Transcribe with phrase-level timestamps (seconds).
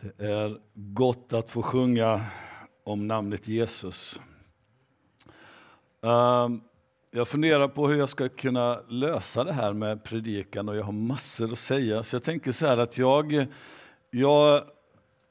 [0.00, 2.20] Det är gott att få sjunga
[2.84, 4.20] om namnet Jesus.
[6.02, 6.60] Ehm,
[7.10, 10.92] jag funderar på hur jag ska kunna lösa det här med predikan och jag har
[10.92, 12.02] massor att säga.
[12.02, 13.46] Så jag tänker så här att jag,
[14.10, 14.62] jag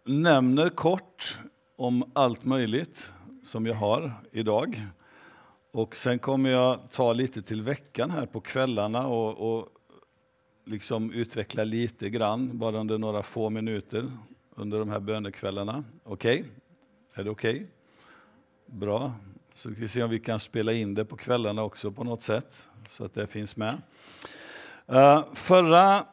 [0.05, 1.39] nämner kort
[1.75, 3.11] om allt möjligt
[3.43, 4.81] som jag har idag.
[5.71, 9.67] Och sen kommer jag ta lite till veckan här på kvällarna och, och
[10.65, 14.11] liksom utveckla lite grann, bara under några få minuter
[14.57, 15.83] under de här bönekvällarna.
[16.03, 16.39] Okej?
[16.39, 16.51] Okay?
[17.13, 17.55] Är det okej?
[17.55, 17.67] Okay?
[18.65, 19.13] Bra.
[19.53, 22.23] Så ska vi se om vi kan spela in det på kvällarna också på något
[22.23, 23.81] sätt, så att det finns med.
[24.91, 26.03] Uh, förra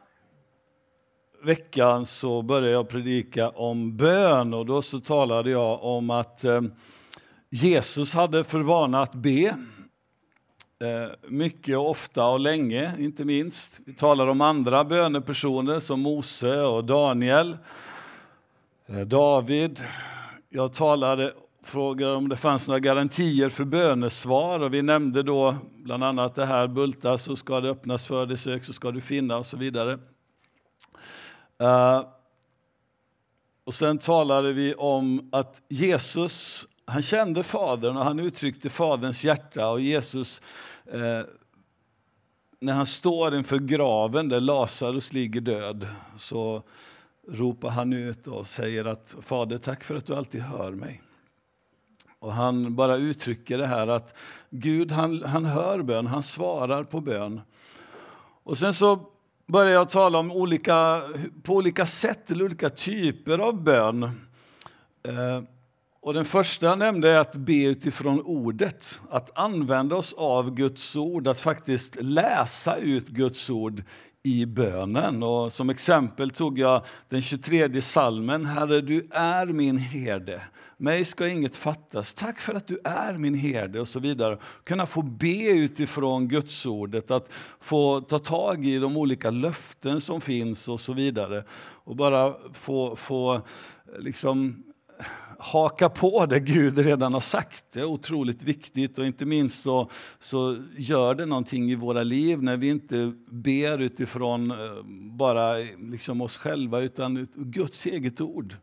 [1.43, 6.61] veckan så började jag predika om bön och då så talade jag om att uh,
[7.49, 9.55] Jesus hade för vana att be.
[10.79, 13.79] Eh, mycket mycket, ofta och länge, inte minst.
[13.85, 17.57] Vi talar om andra bönepersoner som Mose och Daniel
[18.87, 19.83] Eh, David,
[20.49, 26.03] jag talade, frågade om det fanns några garantier för bönesvar och vi nämnde då bland
[26.03, 29.37] annat det här bulta så ska det öppnas för dig, sök så ska du finna
[29.37, 29.99] och så vidare.
[31.61, 32.05] Uh,
[33.63, 39.69] och sen talade vi om att Jesus, han kände Fadern och han uttryckte Faderns hjärta
[39.69, 40.41] och Jesus
[40.93, 41.21] uh,
[42.59, 46.63] när han står inför graven där Lazarus ligger död så
[47.27, 51.01] ropar han ut och säger att Fader, tack för att du alltid hör mig.
[52.19, 54.17] Och han bara uttrycker det här att
[54.49, 57.41] Gud han, han hör bön, han svarar på bön.
[58.43, 58.99] Och sen så
[59.47, 61.03] börjar jag tala om olika,
[61.43, 64.03] på olika sätt eller olika typer av bön.
[65.03, 65.41] Eh,
[66.01, 71.27] och den första nämnde är att be utifrån ordet, att använda oss av Guds ord,
[71.27, 73.83] att faktiskt läsa ut Guds ord
[74.25, 75.23] i bönen.
[75.23, 78.45] Och som exempel tog jag den 23 salmen.
[78.45, 80.41] Herre, du är min herde.
[80.77, 82.13] Mig ska inget fattas.
[82.13, 84.37] Tack för att du är min herde och så vidare.
[84.63, 90.67] Kunna få be utifrån Gudsordet, att få ta tag i de olika löften som finns
[90.67, 91.43] och så vidare.
[91.83, 93.41] Och bara få, få
[93.99, 94.63] liksom
[95.39, 97.65] haka på det Gud redan har sagt.
[97.71, 102.43] Det är otroligt viktigt och inte minst så, så gör det någonting i våra liv
[102.43, 104.57] när vi inte ber utifrån eh,
[105.17, 105.53] bara
[105.91, 108.55] liksom oss själva utan Guds eget ord.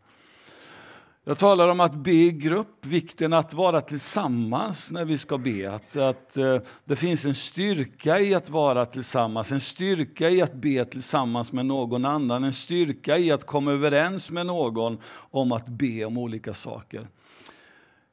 [1.24, 5.74] Jag talar om att be i grupp, vikten att vara tillsammans när vi ska be.
[5.74, 10.54] Att, att eh, det finns en styrka i att vara tillsammans, en styrka i att
[10.54, 15.66] be tillsammans med någon annan, en styrka i att komma överens med någon om att
[15.66, 17.08] be om olika saker.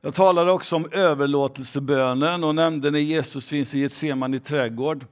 [0.02, 5.06] Jag talade också om överlåtelsebönen och nämnde när Jesus finns i Getsemane trädgård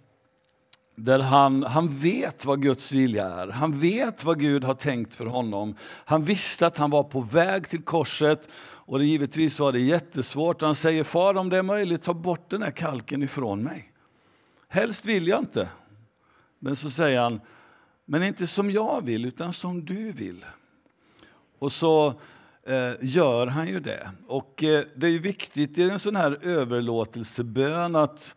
[0.99, 3.47] där han, han vet vad Guds vilja är.
[3.47, 5.75] Han vet vad Gud har tänkt för honom.
[5.81, 10.61] Han visste att han var på väg till korset och det givetvis var det jättesvårt.
[10.61, 13.91] Han säger, far om det är möjligt, ta bort den här kalken ifrån mig.
[14.67, 15.69] Helst vill jag inte.
[16.59, 17.41] Men så säger han,
[18.05, 20.45] men inte som jag vill, utan som du vill.
[21.59, 22.07] Och så
[22.63, 24.11] eh, gör han ju det.
[24.27, 28.35] Och eh, det är viktigt i en sån här överlåtelsebön att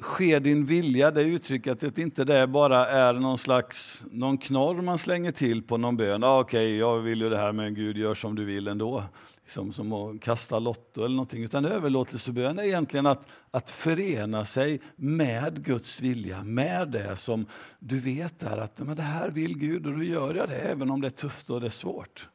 [0.00, 4.98] ske din vilja, det uttrycket att inte det bara är någon slags någon knorr man
[4.98, 6.24] slänger till på någon bön.
[6.24, 9.02] Ah, Okej, okay, jag vill ju det här men Gud gör som du vill ändå.
[9.42, 11.44] Liksom som att kasta lotto eller någonting.
[11.44, 17.46] Utan överlåtelsebön är egentligen att, att förena sig med Guds vilja, med det som
[17.78, 20.90] du vet är att men det här vill Gud och då gör jag det även
[20.90, 22.28] om det är tufft och det är svårt.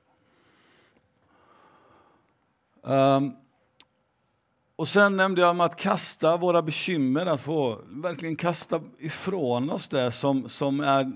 [2.81, 3.35] Um,
[4.75, 9.87] och sen nämnde jag om att kasta våra bekymmer, att få verkligen kasta ifrån oss
[9.87, 11.11] det som, som, är,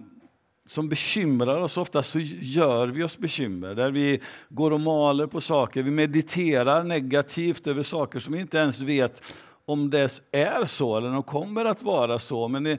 [0.66, 1.78] som bekymrar oss.
[1.78, 6.84] Ofta så gör vi oss bekymmer, där vi går och maler på saker, vi mediterar
[6.84, 9.24] negativt över saker som vi inte ens vet
[9.66, 12.48] om det är så eller om det kommer att vara så.
[12.48, 12.78] Men eh,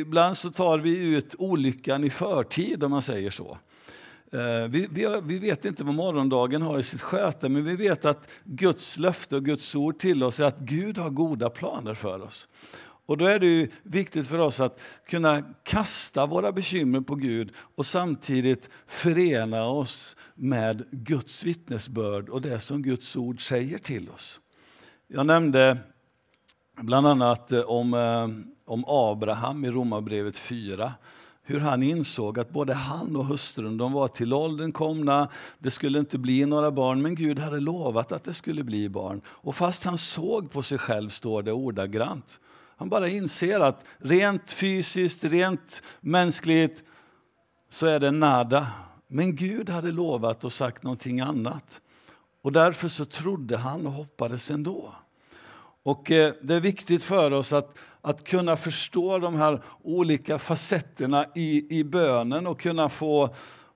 [0.00, 3.58] ibland så tar vi ut olyckan i förtid om man säger så.
[4.32, 8.04] Eh, vi, vi, vi, vet inte vad morgondagen har i sitt sköte, men vi vet
[8.04, 12.22] att Guds löfte och Guds ord till oss är att Gud har goda planer för
[12.22, 12.48] oss.
[13.06, 17.86] Och då är det viktigt för oss att kunna kasta våra bekymmer på Gud och
[17.86, 24.40] samtidigt förena oss med Guds vittnesbörd och det som Guds ord säger till oss.
[25.06, 25.78] Jag nämnde
[26.76, 28.28] bland annat eh, om, eh,
[28.64, 30.92] om Abraham i Romarbrevet 4
[31.48, 35.28] hur han insåg att både han och hustrun de var till åldern komna,
[35.58, 39.20] det skulle inte bli några barn, men Gud hade lovat att det skulle bli barn.
[39.26, 42.40] Och fast han såg på sig själv, står det ordagrant,
[42.76, 46.82] han bara inser att rent fysiskt, rent mänskligt,
[47.70, 48.66] så är det nada.
[49.06, 51.80] Men Gud hade lovat och sagt någonting annat.
[52.42, 54.94] Och därför så trodde han och hoppades ändå.
[55.82, 61.26] Och eh, det är viktigt för oss att, att kunna förstå de här olika facetterna
[61.34, 63.28] i, i bönen och kunna få,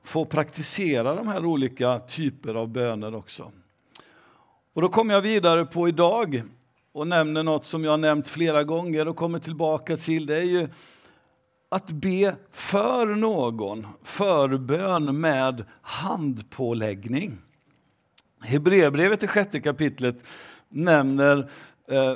[0.04, 3.52] få praktisera de här olika typer av böner också.
[4.74, 6.42] Och då kommer jag vidare på idag
[6.92, 10.26] och nämner något som jag nämnt flera gånger och kommer tillbaka till.
[10.26, 10.68] Det är ju
[11.68, 17.38] att be för någon, förbön med handpåläggning.
[18.40, 20.16] Hebreerbrevet i sjätte kapitlet
[20.68, 21.50] nämner
[21.88, 22.14] eh,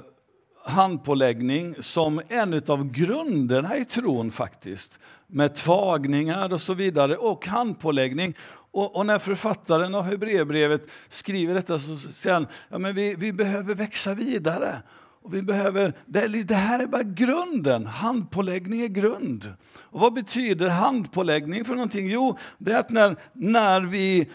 [0.67, 4.99] handpåläggning som en av grunderna i tron faktiskt.
[5.27, 8.35] Med tvagningar och så vidare och handpåläggning.
[8.71, 13.33] Och, och när författaren av Hebreerbrevet skriver detta så säger han ja, men vi, vi
[13.33, 14.83] behöver växa vidare.
[15.23, 17.87] Och vi behöver, det, här är bara grunden.
[17.87, 19.53] Handpåläggning är grund.
[19.79, 22.11] Och vad betyder handpåläggning för någonting?
[22.11, 24.31] Jo, det är att när, när vi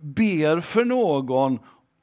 [0.00, 1.58] ber för någon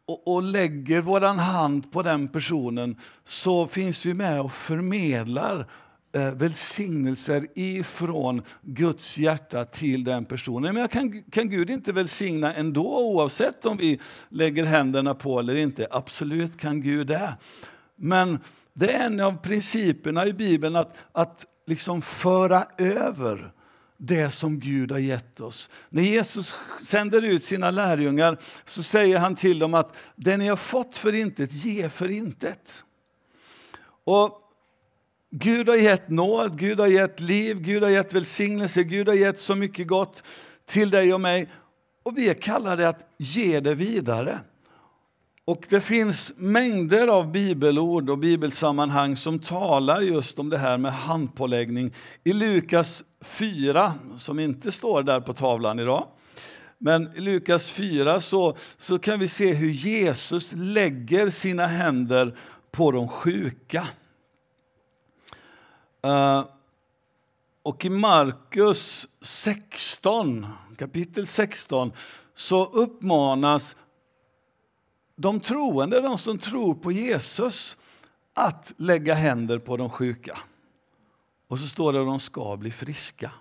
[0.10, 2.96] och, och lägger vår hand på den personen
[3.26, 5.72] så finns vi med och förmedlar
[6.16, 10.76] eh, välsignelser ifrån Guds hjärta till den personen.
[10.76, 15.88] Men kan, kan Gud inte välsigna ändå oavsett om vi lägger händerna på eller inte?
[15.92, 17.38] Absolut kan Gud det.
[17.96, 18.40] Men
[18.74, 23.52] det är en av principerna i Bibeln att, att liksom föra över
[24.02, 25.70] det som Gud har gett oss.
[25.90, 26.56] När Jesus
[26.86, 31.14] sänder ut sina lärjungar så säger han till dem att det ni har fått för
[31.14, 32.84] intet, ge för intet.
[34.04, 34.42] Och
[35.32, 39.40] Gud har gett nåd, Gud har gett liv, Gud har gett välsignelse, Gud har gett
[39.40, 40.24] så mycket gott
[40.66, 41.50] till dig och mig.
[42.04, 44.40] Och vi är kallade att ge det vidare.
[45.46, 50.94] Och det finns mängder av bibelord och bibelsammanhang som talar just om det här med
[50.94, 51.94] handpåläggning.
[52.24, 56.08] I Lukas 4, som inte står där på tavlan idag,
[56.78, 62.38] men i Lukas 4 så, så kan vi se hur Jesus lägger sina händer
[62.72, 63.88] på de sjuka.
[66.06, 66.46] Uh,
[67.64, 71.92] och i Markus 16, kapitel 16,
[72.34, 73.76] så uppmanas
[75.16, 77.78] de troende, de som tror på Jesus,
[78.34, 80.38] att lägga händer på de sjuka.
[81.50, 83.32] Och så står det att de ska bli friska.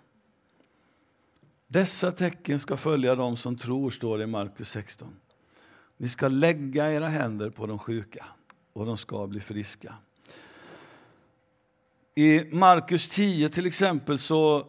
[1.66, 5.16] Dessa tecken ska följa dem som tror, står det i Markus 16.
[5.96, 8.24] Ni ska lägga era händer på de sjuka
[8.72, 9.94] och de ska bli friska.
[12.14, 14.66] I Markus 10 till exempel så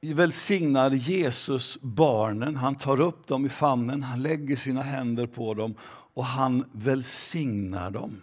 [0.00, 2.56] välsignar Jesus barnen.
[2.56, 5.74] Han tar upp dem i famnen, han lägger sina händer på dem
[6.14, 8.22] och han välsignar dem.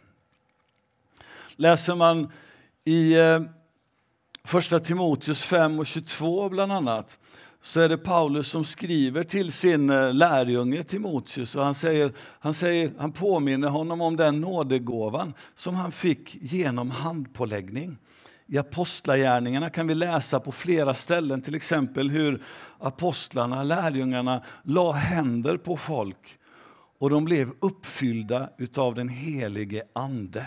[1.55, 2.31] Läser man
[2.83, 3.41] i eh,
[4.43, 7.19] Första Timoteus 5 och 22 bland annat
[7.61, 12.53] så är det Paulus som skriver till sin eh, lärjunge Timoteus och han, säger, han,
[12.53, 17.97] säger, han påminner honom om den nådegåvan som han fick genom handpåläggning.
[18.47, 22.43] I Apostlagärningarna kan vi läsa på flera ställen till exempel hur
[22.79, 26.37] apostlarna, lärjungarna, la händer på folk
[26.99, 30.45] och de blev uppfyllda av den helige Ande.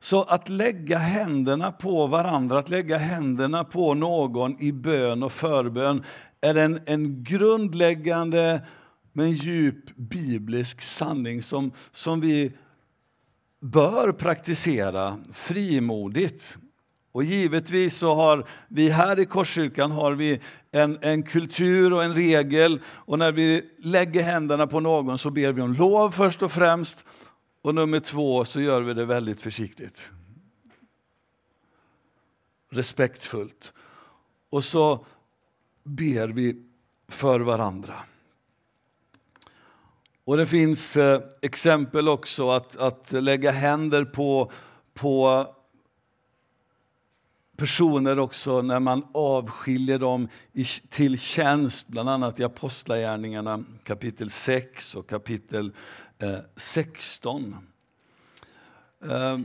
[0.00, 6.04] Så att lägga händerna på varandra, att lägga händerna på någon i bön och förbön
[6.40, 8.60] är en, en grundläggande
[9.12, 12.52] men djup biblisk sanning som, som vi
[13.60, 16.58] bör praktisera frimodigt.
[17.12, 20.40] Och givetvis så har vi här i Korskyrkan har vi
[20.70, 25.52] en, en kultur och en regel och när vi lägger händerna på någon så ber
[25.52, 27.04] vi om lov först och främst
[27.68, 30.10] och nummer två så gör vi det väldigt försiktigt.
[32.70, 33.72] Respektfullt.
[34.50, 35.06] Och så
[35.84, 36.64] ber vi
[37.08, 37.94] för varandra.
[40.24, 44.52] Och det finns eh, exempel också att, att lägga händer på,
[44.94, 45.46] på
[47.56, 54.94] personer också när man avskiljer dem i, till tjänst, bland annat i Apostlagärningarna kapitel 6
[54.94, 55.72] och kapitel
[56.18, 57.56] eh, 16.
[59.04, 59.38] Eh,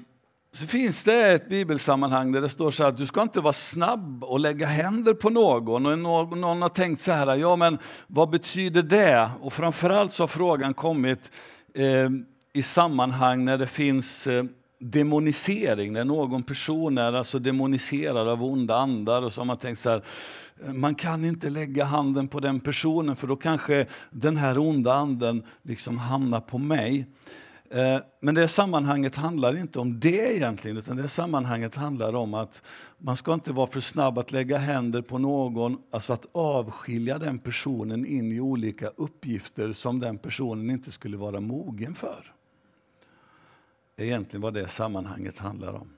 [0.51, 4.23] så finns det ett bibelsammanhang där det står så att du ska inte vara snabb
[4.23, 5.85] och lägga händer på någon.
[5.85, 7.77] Och någon, någon har tänkt så här, ja men
[8.07, 9.29] vad betyder det?
[9.41, 11.31] Och framförallt så har frågan kommit
[11.73, 12.09] eh,
[12.53, 14.43] i sammanhang när det finns eh,
[14.79, 19.79] demonisering, när någon person är alltså demoniserad av onda andar och så har man tänkt
[19.79, 20.03] så här,
[20.73, 25.43] man kan inte lägga handen på den personen för då kanske den här onda anden
[25.61, 27.07] liksom hamnar på mig.
[27.69, 32.61] Eh, men det sammanhanget handlar inte om det egentligen, utan det sammanhanget handlar om att
[32.97, 37.39] man ska inte vara för snabb att lägga händer på någon, alltså att avskilja den
[37.39, 42.33] personen in i olika uppgifter som den personen inte skulle vara mogen för.
[43.95, 45.89] Det är egentligen vad det sammanhanget handlar om.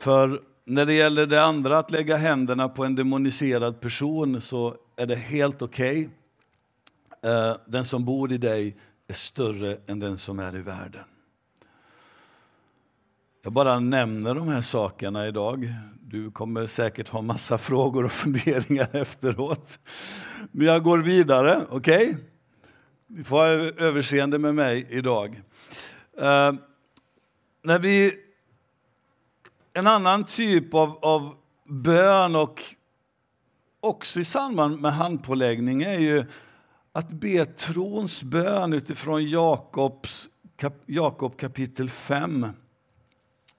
[0.00, 5.06] För när det gäller det andra, att lägga händerna på en demoniserad person, så är
[5.06, 5.98] det helt okej.
[5.98, 7.54] Okay.
[7.66, 8.76] Den som bor i dig
[9.08, 11.04] är större än den som är i världen.
[13.42, 15.74] Jag bara nämner de här sakerna idag.
[16.00, 19.78] Du kommer säkert ha massa frågor och funderingar efteråt.
[20.50, 22.08] Men jag går vidare, okej?
[22.08, 22.14] Okay?
[23.06, 23.46] Ni får ha
[23.86, 25.42] överseende med mig idag.
[26.18, 26.52] Uh,
[27.62, 28.14] när vi,
[29.74, 32.62] en annan typ av, av bön och
[33.80, 36.24] också i samband med handpåläggning är ju
[36.92, 42.46] att be trons bön utifrån Jakobs, kap, Jakob kapitel 5,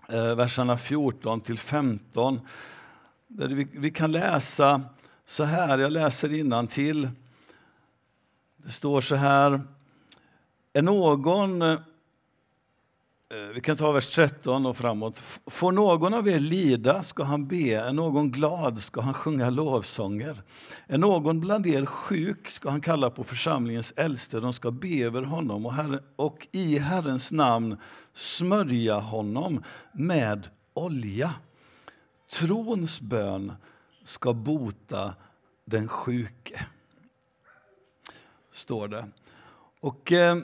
[0.10, 2.40] eh, verserna 14 till 15.
[3.28, 4.82] Där vi, vi kan läsa
[5.26, 7.10] så här, jag läser till.
[8.58, 9.62] Det står så här.
[10.74, 11.78] Är någon
[13.34, 15.18] Eh, vi kan ta vers 13 och framåt.
[15.48, 20.42] Får någon av er lida ska han be, är någon glad ska han sjunga lovsånger.
[20.88, 25.22] Är någon bland er sjuk ska han kalla på församlingens äldste, de ska be över
[25.22, 27.78] honom och, herre, och i Herrens namn
[28.14, 29.64] smörja honom
[29.94, 31.34] med olja.
[32.32, 33.54] Trons bön
[34.04, 35.14] ska bota
[35.66, 36.66] den sjuke.
[38.52, 39.06] Står det.
[39.80, 40.12] Och...
[40.12, 40.38] Eh,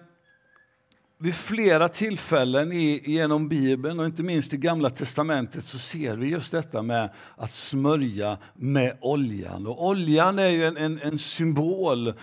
[1.22, 6.28] vid flera tillfällen i, genom Bibeln och inte minst i Gamla testamentet så ser vi
[6.28, 9.68] just detta med att smörja med oljan.
[9.68, 12.14] Och oljan är ju en, en, en symbol eh,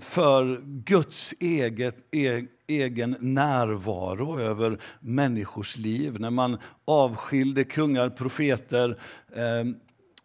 [0.00, 6.20] för Guds eget, e, egen närvaro över människors liv.
[6.20, 8.98] När man avskilde kungar, profeter
[9.34, 9.64] eh,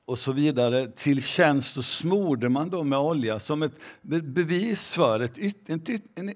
[0.05, 3.75] och så vidare till tjänst så smorde man dem med olja som ett
[4.23, 5.69] bevis för ett, ett,
[6.15, 6.33] en,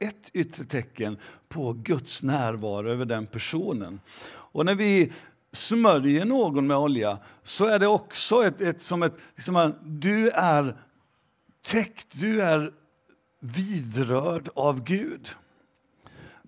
[0.00, 4.00] ett yttre tecken på Guds närvaro över den personen.
[4.30, 5.12] Och när vi
[5.52, 10.76] smörjer någon med olja så är det också ett, ett som ett, liksom du är
[11.62, 12.72] täckt, du är
[13.40, 15.28] vidrörd av Gud.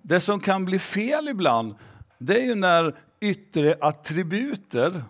[0.02, 1.74] Det som kan bli fel ibland,
[2.18, 5.02] det är ju när yttre attributer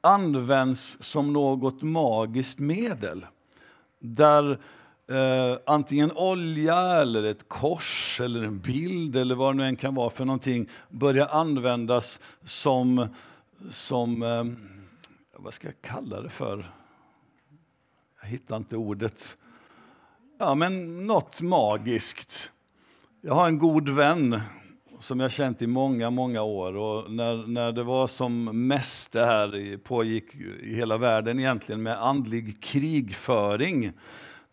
[0.00, 3.26] används som något magiskt medel.
[3.98, 4.60] Där
[5.10, 9.94] eh, antingen olja eller ett kors eller en bild eller vad det nu än kan
[9.94, 13.06] vara för någonting börjar användas som,
[13.70, 14.44] som eh,
[15.36, 16.70] vad ska jag kalla det för?
[18.22, 19.36] Jag hittar inte ordet.
[20.38, 22.50] Ja, men något magiskt.
[23.20, 24.40] Jag har en god vän
[25.00, 26.76] som jag känt i många, många år.
[26.76, 32.02] Och när, när det var som mest det här pågick i hela världen egentligen med
[32.02, 33.92] andlig krigföring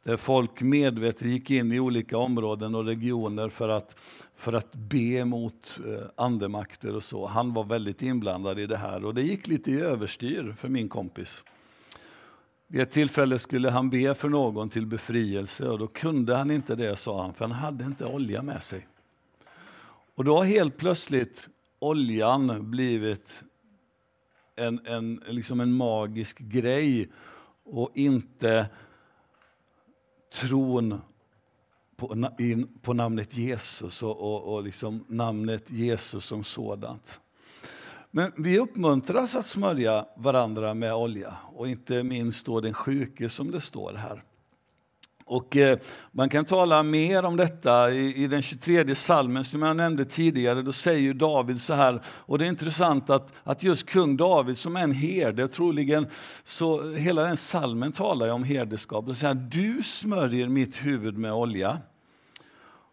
[0.08, 4.00] där folk medvetet gick in i olika områden och regioner för att,
[4.36, 7.26] för att be mot eh, andemakter och så.
[7.26, 10.90] Han var väldigt inblandad i det här och det gick lite i överstyr för min
[10.90, 11.44] kompis.
[12.68, 16.76] Vid ett tillfälle skulle han be för någon till befrielse och då kunde han inte
[16.76, 18.88] det, sa han, för han hade inte olja med sig.
[20.16, 21.50] Och då har helt plötsligt
[21.80, 23.44] oljan blivit
[24.56, 27.10] en, en, liksom en magisk grej
[27.64, 28.70] och inte
[30.42, 31.02] tron
[31.96, 32.30] på,
[32.82, 37.20] på namnet Jesus och, och, och liksom namnet Jesus som sådant.
[38.12, 43.52] Men vi uppmuntras att smörja varandra med olja och inte minst då den sjuke som
[43.52, 44.24] det står här.
[45.30, 45.80] Och eh,
[46.12, 50.62] man kan tala mer om detta i, i den 23 salmen som jag nämnde tidigare.
[50.62, 54.76] Då säger David så här, och det är intressant att, att just kung David som
[54.76, 56.08] är en herde, troligen
[56.44, 59.08] så hela den salmen talar ju om herdeskap.
[59.08, 61.78] Och säger, du smörjer mitt huvud med olja.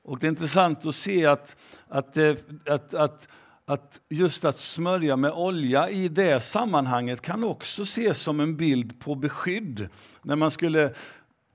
[0.03, 1.57] Och det är intressant att se att,
[1.89, 2.35] att, eh,
[2.67, 3.29] att, att
[3.67, 9.01] att just att smörja med olja i det sammanhanget kan också ses som en bild
[9.01, 9.89] på beskydd.
[10.23, 10.95] När man skulle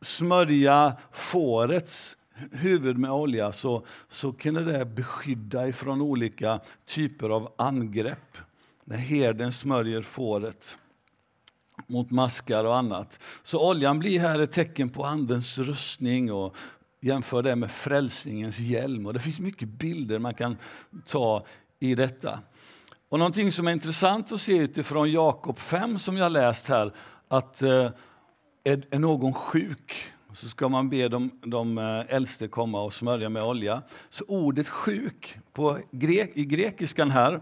[0.01, 2.17] smörja fårets
[2.51, 8.37] huvud med olja så, så kunde det beskydda ifrån olika typer av angrepp.
[8.83, 10.77] När herden smörjer fåret
[11.87, 13.19] mot maskar och annat.
[13.43, 16.55] Så oljan blir här ett tecken på Andens rustning och
[16.99, 19.05] jämför det med frälsningens hjälm.
[19.05, 20.57] Och det finns mycket bilder man kan
[21.05, 21.45] ta
[21.79, 22.39] i detta.
[23.09, 26.93] Och någonting som är intressant att se utifrån Jakob 5 som jag läst här,
[27.27, 27.89] att eh,
[28.71, 33.29] är, är någon sjuk så ska man be de, de eh, äldste komma och smörja
[33.29, 33.81] med olja.
[34.09, 37.41] Så ordet sjuk på grek, i grekiskan här,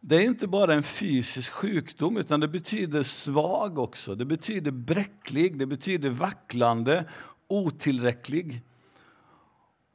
[0.00, 4.14] det är inte bara en fysisk sjukdom utan det betyder svag också.
[4.14, 7.04] Det betyder bräcklig, det betyder vacklande,
[7.48, 8.62] otillräcklig.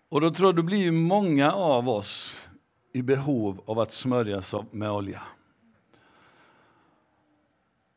[0.09, 2.35] Och då tror jag det blir många av oss
[2.93, 5.21] i behov av att smörjas med olja.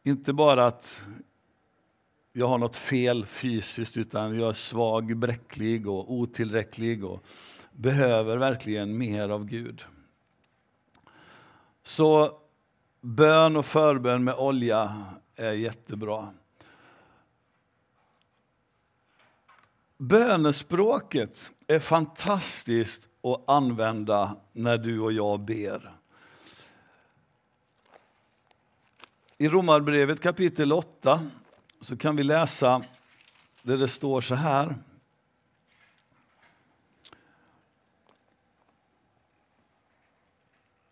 [0.02, 1.02] Inte bara att
[2.36, 7.24] jag har något fel fysiskt, utan jag är svag, bräcklig och otillräcklig och
[7.72, 9.84] behöver verkligen mer av Gud.
[11.82, 12.38] Så
[13.00, 16.28] bön och förbön med olja är jättebra.
[19.98, 25.96] Bönespråket är fantastiskt att använda när du och jag ber.
[29.38, 31.20] I Romarbrevet kapitel 8
[31.84, 32.82] så kan vi läsa
[33.62, 34.74] där det står så här.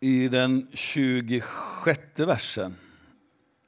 [0.01, 2.77] I den 26 versen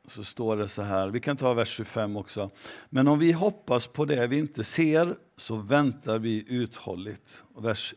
[0.06, 2.50] så står det så här, vi kan ta vers 25 också.
[2.90, 7.44] Men om vi hoppas på det vi inte ser så väntar vi uthålligt.
[7.54, 7.94] Och vers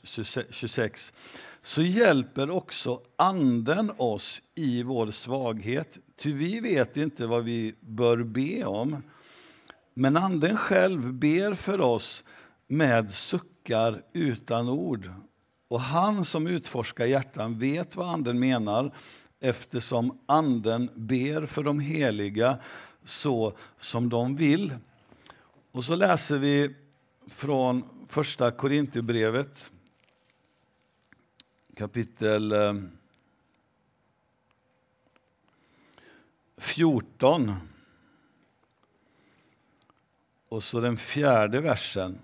[0.50, 1.14] 26.
[1.62, 8.24] Så hjälper också Anden oss i vår svaghet, ty vi vet inte vad vi bör
[8.24, 9.02] be om.
[10.00, 12.24] Men Anden själv ber för oss
[12.68, 15.12] med suckar utan ord.
[15.68, 18.96] Och han som utforskar hjärtan vet vad Anden menar
[19.40, 22.58] eftersom Anden ber för de heliga
[23.04, 24.74] så som de vill.
[25.72, 26.76] Och så läser vi
[27.28, 29.72] från första Korinthierbrevet
[31.76, 32.74] kapitel eh,
[36.58, 37.56] 14.
[40.58, 42.20] Och så den fjärde versen.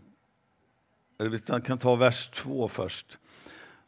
[1.17, 3.17] Vi kan ta vers två först.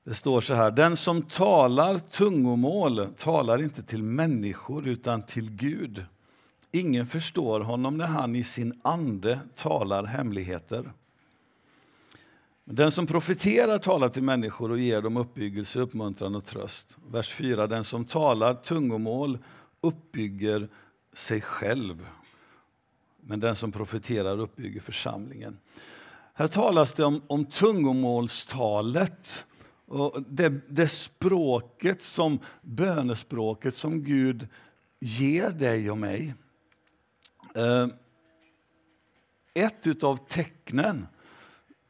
[0.03, 6.05] Det står så här, den som talar tungomål talar inte till människor utan till Gud.
[6.71, 10.91] Ingen förstår honom när han i sin ande talar hemligheter.
[12.65, 16.97] Den som profeterar talar till människor och ger dem uppbyggelse, uppmuntran och tröst.
[17.07, 17.67] Vers 4.
[17.67, 19.37] Den som talar tungomål
[19.81, 20.67] uppbygger
[21.13, 22.05] sig själv.
[23.27, 25.57] Men den som profeterar uppbygger församlingen.
[26.33, 29.45] Här talas det om, om tungomålstalet
[29.85, 34.47] och det, det språket som bönespråket som Gud
[34.99, 36.33] ger dig och mig.
[37.55, 37.87] Eh,
[39.53, 41.07] ett av tecknen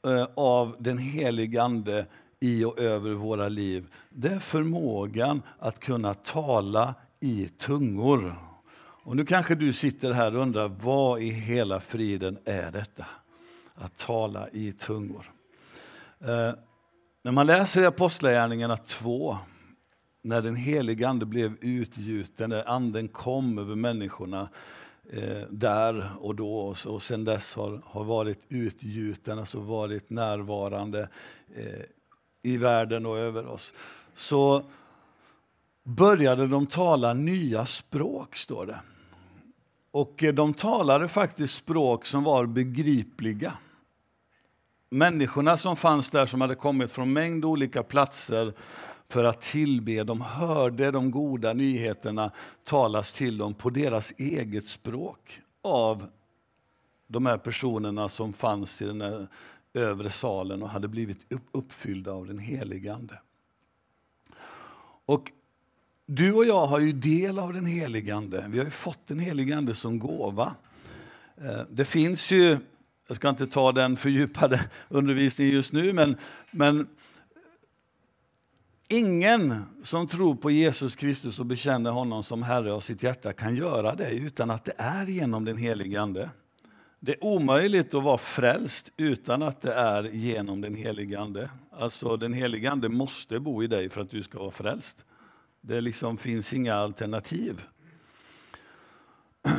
[0.07, 2.05] eh, av den helige Ande
[2.39, 8.35] i och över våra liv, det är förmågan att kunna tala i tungor.
[9.05, 13.05] Och nu kanske du sitter här och undrar, vad i hela friden är detta?
[13.75, 15.31] Att tala i tungor.
[16.19, 16.51] Eh,
[17.21, 19.37] när man läser i Apostlagärningarna 2,
[20.21, 24.49] när den helige Ande blev utgjuten, när Anden kom över människorna
[25.09, 31.09] eh, där och då och, och sen dess har, har varit utgjuten, alltså varit närvarande
[31.55, 31.81] eh,
[32.41, 33.73] i världen och över oss,
[34.15, 34.63] så
[35.83, 38.79] började de tala nya språk, står det.
[39.95, 43.57] Och eh, de talade faktiskt språk som var begripliga.
[44.89, 48.53] Människorna som fanns där, som hade kommit från mängd olika platser
[49.07, 52.31] för att tillbe, de hörde de goda nyheterna
[52.63, 56.07] talas till dem på deras eget språk av
[57.07, 59.27] de här personerna som fanns i den här
[59.73, 61.19] övre salen och hade blivit
[61.51, 63.19] uppfyllda av den helige Ande.
[65.05, 65.31] Och
[66.05, 68.45] du och jag har ju del av den helige Ande.
[68.49, 70.55] Vi har fått den helige Ande som gåva.
[71.37, 72.57] Eh, det finns ju
[73.07, 76.17] jag ska inte ta den fördjupade undervisningen just nu, men,
[76.51, 76.87] men
[78.87, 83.55] ingen som tror på Jesus Kristus och bekänner honom som Herre av sitt hjärta kan
[83.55, 86.29] göra det utan att det är genom den helige Ande.
[86.99, 91.49] Det är omöjligt att vara frälst utan att det är genom den helige Ande.
[91.71, 95.05] Alltså den helige Ande måste bo i dig för att du ska vara frälst.
[95.67, 97.61] Det liksom finns inga alternativ.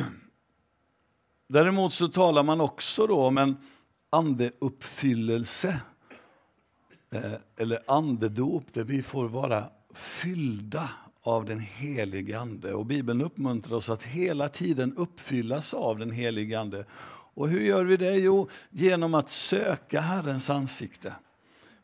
[1.47, 3.57] Däremot så talar man också då om en
[4.09, 5.81] andeuppfyllelse
[7.11, 10.89] eh, eller andedop där vi får vara fyllda
[11.21, 12.73] av den helige Ande.
[12.73, 16.85] Och Bibeln uppmuntrar oss att hela tiden uppfyllas av den helige Ande.
[17.33, 18.15] Och hur gör vi det?
[18.15, 21.13] Jo, genom att söka Herrens ansikte.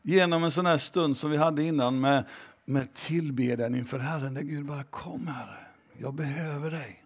[0.02, 2.24] Genom en sån här stund som vi hade innan med,
[2.64, 5.66] med tillbedjan inför Herren, där Gud bara kom Herre,
[5.98, 7.04] jag behöver dig.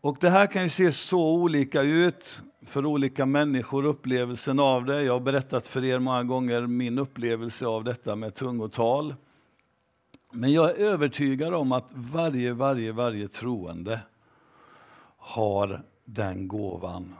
[0.00, 5.02] Och det här kan ju se så olika ut för olika människor upplevelsen av det.
[5.02, 9.14] Jag har berättat för er många gånger min upplevelse av detta med tungotal.
[10.32, 14.00] Men jag är övertygad om att varje, varje, varje troende
[15.16, 17.14] har den gåvan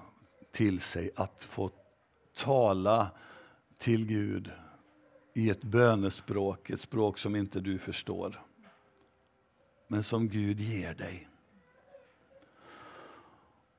[0.53, 1.71] till sig att få
[2.37, 3.11] tala
[3.79, 4.51] till Gud
[5.39, 8.43] i ett bönespråk, ett språk som inte du förstår,
[9.89, 11.29] men som Gud ger dig.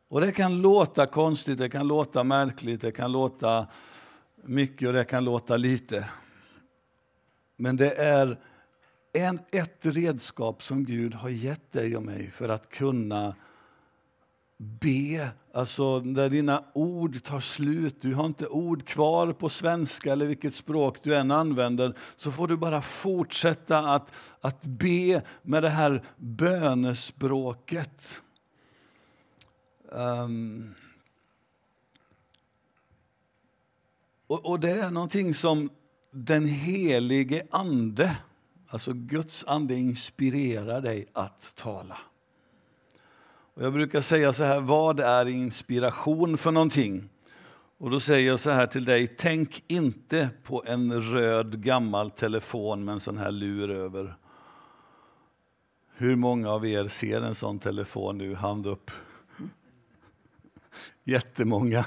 [0.08, 3.68] Och Det kan låta konstigt, det kan låta märkligt, det kan låta
[4.36, 6.10] mycket och det kan låta lite.
[7.56, 8.40] Men det är
[9.14, 13.36] en, ett redskap som Gud har gett dig och mig för att kunna
[14.62, 20.26] be, alltså där dina ord tar slut, du har inte ord kvar på svenska eller
[20.26, 25.70] vilket språk du än använder, så får du bara fortsätta att, att be med det
[25.70, 28.22] här bönespråket.
[29.84, 30.76] Um,
[34.28, 35.70] och, och det är någonting som
[36.12, 38.18] den helige Ande,
[38.68, 41.98] alltså Guds ande inspirerar dig att tala.
[43.60, 47.10] Och jag brukar säga så här, vad är inspiration för någonting?
[47.78, 52.86] Och då säger jag så här till dig, tänk inte på en röd gammal telefon
[52.86, 54.16] med en sån här lur över.
[55.94, 58.36] Hur många av er ser en sån telefon nu?
[58.36, 58.92] Hand upp.
[61.04, 61.86] Jättemånga.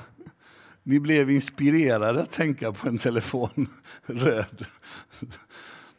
[0.83, 3.69] Ni blev inspirerade att tänka på en telefon
[4.03, 4.67] röd.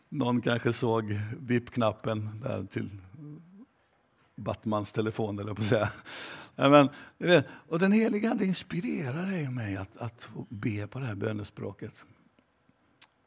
[0.09, 2.89] Någon kanske såg VIP-knappen där till
[4.35, 5.89] Batmans telefon, eller på att säga.
[6.55, 6.89] men,
[7.67, 11.93] och den heliga Ande inspirerar dig och mig att, att be på det här bönespråket.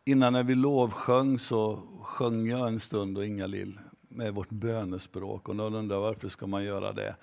[0.04, 5.48] Innan när vi lovsjöng så sjöng jag en stund och Inga-Lill med vårt bönespråk.
[5.48, 7.16] Och någon undrar varför ska man göra det?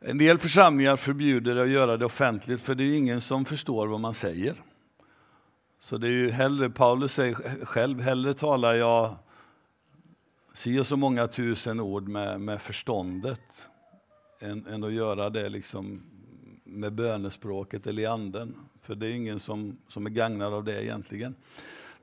[0.00, 4.00] En del församlingar förbjuder att göra det offentligt för det är ingen som förstår vad
[4.00, 4.54] man säger.
[5.80, 9.16] Så det är ju hellre, Paulus säger själv, hellre talar jag
[10.52, 13.68] si och så många tusen ord med, med förståndet
[14.40, 16.02] än, än att göra det liksom
[16.64, 18.54] med bönespråket eller i anden.
[18.82, 21.34] För det är ingen som, som är gagnad av det egentligen.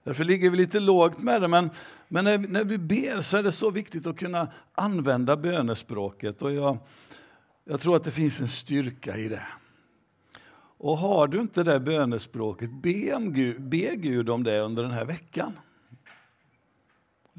[0.04, 1.70] Därför ligger vi lite lågt med det, men,
[2.08, 6.42] men när, när vi ber så är det så viktigt att kunna använda bönespråket.
[6.42, 6.78] Och jag,
[7.66, 9.48] jag tror att det finns en styrka i det.
[10.78, 14.92] Och har du inte det bönespråket, be, om Gud, be Gud om det under den
[14.92, 15.54] här veckan.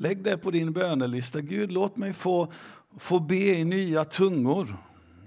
[0.00, 1.40] Lägg det på din bönelista.
[1.40, 2.52] Gud, låt mig få,
[2.98, 4.76] få be i nya tungor.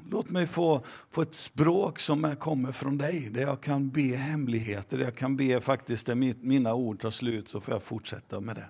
[0.09, 4.97] Låt mig få, få ett språk som kommer från dig, där jag kan be hemligheter,
[4.97, 8.39] där jag kan be faktiskt där mitt, mina ord tar slut, så får jag fortsätta
[8.39, 8.69] med det.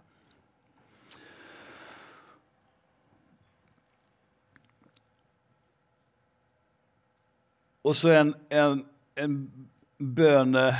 [7.82, 8.86] Och så en, en,
[9.16, 10.80] en böne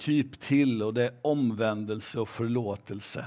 [0.00, 3.24] typ till och det är omvändelse och förlåtelse.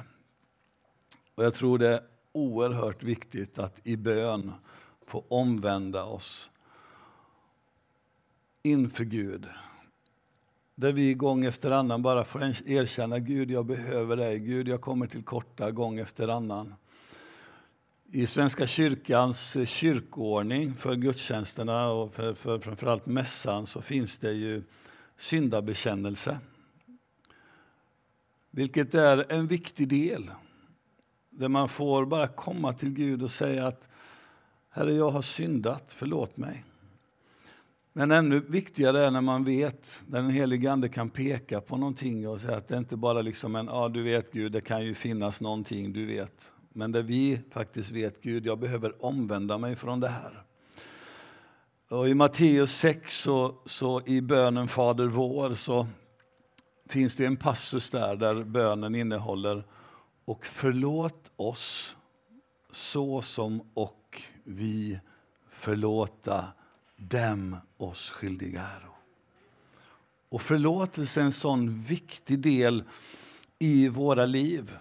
[1.36, 4.52] Och jag tror det är oerhört viktigt att i bön
[5.06, 6.50] få omvända oss
[8.64, 9.48] inför Gud.
[10.76, 14.40] Där vi gång efter annan bara får erkänna Gud, jag behöver dig.
[14.40, 16.76] Gud, jag kommer till korta gång efter annan.
[18.12, 24.32] I Svenska kyrkans eh, kyrkoordning för gudstjänsterna och för, för framförallt mässan så finns det
[24.32, 24.64] ju
[25.18, 26.40] syndabekännelse
[28.56, 30.32] vilket är en viktig del.
[31.30, 33.90] Där man får bara komma till Gud och säga att
[34.70, 36.66] Herre, jag har syndat, förlåt mig.
[37.94, 42.28] Men ännu viktigare är när man vet, när den helige Ande kan peka på någonting
[42.28, 44.96] och säga att det inte bara liksom en, ja du vet Gud, det kan ju
[44.96, 46.52] finnas någonting, du vet.
[46.74, 50.44] Men där vi faktiskt vet, Gud, jag behöver omvända mig från det här.
[51.90, 55.88] Och I Matteus 6, så, så i bönen Fader vår, så
[56.86, 59.64] finns det en passus där, där bönen innehåller
[60.26, 61.96] och förlåt oss
[62.72, 65.00] så som och vi
[65.50, 66.46] förlåta
[66.96, 68.88] dem oss skyldiga är.
[70.30, 72.84] Och förlåtelse är en sån viktig del
[73.60, 74.78] i våra liv.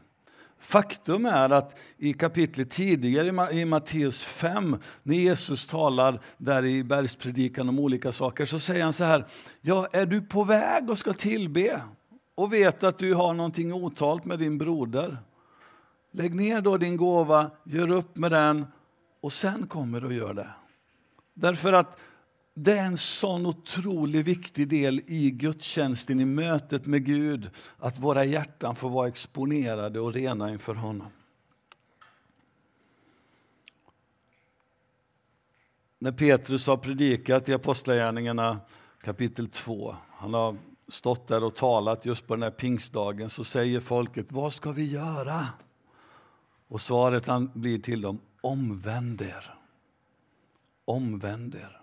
[0.62, 7.68] Faktum är att i kapitlet tidigare i Matteus 5, när Jesus talar där i bergspredikan
[7.68, 9.24] om olika saker, så säger han så här,
[9.60, 11.82] ja, är du på väg och ska tillbe
[12.34, 15.18] och vet att du har någonting otalt med din broder,
[16.12, 18.66] lägg ner då din gåva, gör upp med den
[19.20, 20.48] och sen kommer du och gör det.
[21.34, 21.98] Därför att
[22.54, 28.24] det är en sån otroligt viktig del i gudstjänsten, i mötet med Gud, att våra
[28.24, 31.08] hjärtan får vara exponerade och rena inför honom.
[36.02, 38.60] när Petrus har predikat i Apostlagärningarna
[39.02, 40.56] kapitel 2, han har
[40.88, 44.84] stått där och talat just på den här pingstdagen, så säger folket, vad ska vi
[44.84, 45.46] göra?
[46.68, 49.54] Och svaret han blir till dem, omvänd er.
[50.84, 51.81] Omvänd er.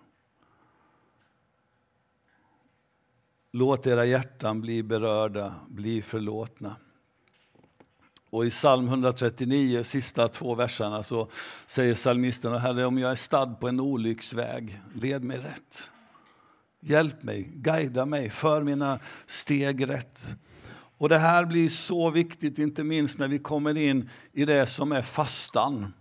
[3.51, 6.75] Låt era hjärtan bli berörda, bli förlåtna.
[8.29, 11.27] Och i psalm 139, sista två verserna, så
[11.65, 15.89] säger psalmisten, Herre, om jag är stad på en olycksväg, led mig rätt.
[16.79, 20.35] Hjälp mig, guida mig, för mina steg rätt.
[20.97, 24.91] Och det här blir så viktigt, inte minst när vi kommer in i det som
[24.91, 25.93] är fastan.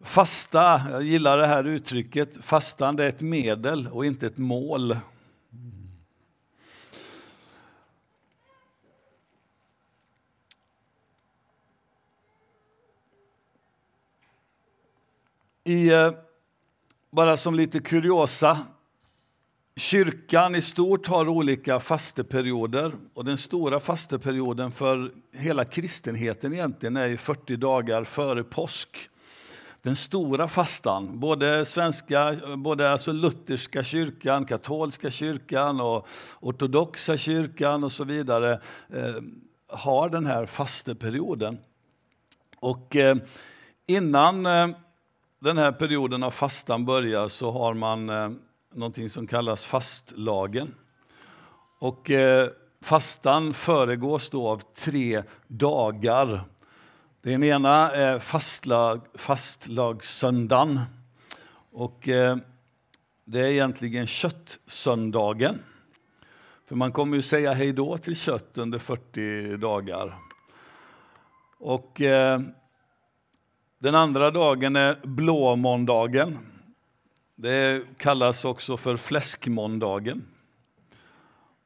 [0.00, 4.96] Fasta, jag gillar det här uttrycket, fastan det är ett medel och inte ett mål.
[15.66, 16.10] I, eh,
[17.10, 18.58] bara som lite kuriosa,
[19.76, 22.92] kyrkan i stort har olika fasteperioder.
[23.14, 29.10] Och den stora fasteperioden för hela kristenheten egentligen är 40 dagar före påsk.
[29.82, 36.06] Den stora fastan, både svenska, både alltså lutherska kyrkan, katolska kyrkan och
[36.40, 38.60] ortodoxa kyrkan och så vidare,
[38.92, 39.14] eh,
[39.68, 41.58] har den här fasteperioden.
[42.60, 43.16] Och eh,
[43.86, 44.68] innan eh,
[45.46, 48.30] den här perioden av fastan börjar så har man eh,
[48.74, 50.74] någonting som kallas fastlagen.
[51.78, 52.48] Och eh,
[52.80, 56.40] fastan föregås då av tre dagar.
[57.20, 60.80] Den ena är fastlag, fastlagssöndagen.
[61.72, 62.36] Och eh,
[63.24, 65.58] det är egentligen köttsöndagen.
[66.68, 70.18] För man kommer ju säga hej då till kött under 40 dagar.
[71.58, 72.40] Och eh,
[73.78, 76.38] den andra dagen är blåmåndagen.
[77.34, 80.26] Det kallas också för fläskmåndagen.